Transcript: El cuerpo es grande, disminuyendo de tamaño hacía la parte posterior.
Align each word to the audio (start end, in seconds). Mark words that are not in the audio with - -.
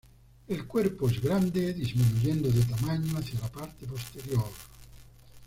El 0.47 0.65
cuerpo 0.65 1.07
es 1.07 1.21
grande, 1.21 1.75
disminuyendo 1.75 2.49
de 2.49 2.63
tamaño 2.65 3.15
hacía 3.19 3.39
la 3.39 3.51
parte 3.51 3.85
posterior. 3.85 4.49